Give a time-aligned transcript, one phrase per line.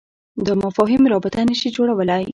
[0.45, 2.23] دا مفاهیم رابطه نه شي جوړولای.